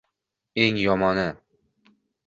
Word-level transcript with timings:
Eng 0.61 0.77
yomoni 0.83 1.27